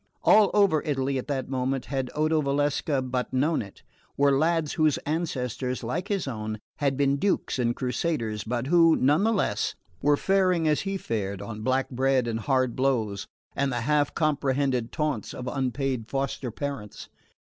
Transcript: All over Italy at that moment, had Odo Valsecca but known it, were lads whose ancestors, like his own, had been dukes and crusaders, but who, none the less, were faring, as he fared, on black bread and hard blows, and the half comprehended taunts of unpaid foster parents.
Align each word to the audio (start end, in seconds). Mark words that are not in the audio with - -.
All 0.23 0.49
over 0.55 0.81
Italy 0.81 1.19
at 1.19 1.27
that 1.27 1.47
moment, 1.47 1.85
had 1.85 2.09
Odo 2.15 2.41
Valsecca 2.41 3.03
but 3.03 3.31
known 3.31 3.61
it, 3.61 3.83
were 4.17 4.35
lads 4.35 4.73
whose 4.73 4.97
ancestors, 5.05 5.83
like 5.83 6.07
his 6.07 6.27
own, 6.27 6.57
had 6.77 6.97
been 6.97 7.17
dukes 7.17 7.59
and 7.59 7.75
crusaders, 7.75 8.43
but 8.43 8.65
who, 8.65 8.95
none 8.95 9.23
the 9.23 9.31
less, 9.31 9.75
were 10.01 10.17
faring, 10.17 10.67
as 10.67 10.81
he 10.81 10.97
fared, 10.97 11.39
on 11.39 11.61
black 11.61 11.91
bread 11.91 12.27
and 12.27 12.39
hard 12.39 12.75
blows, 12.75 13.27
and 13.55 13.71
the 13.71 13.81
half 13.81 14.15
comprehended 14.15 14.91
taunts 14.91 15.35
of 15.35 15.47
unpaid 15.47 16.05
foster 16.09 16.49
parents. 16.49 17.07